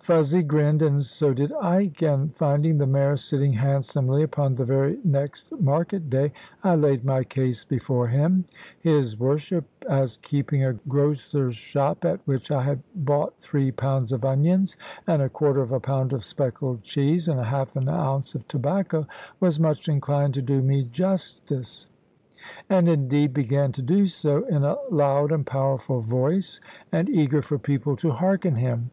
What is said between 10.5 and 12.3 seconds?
a grocer's shop, at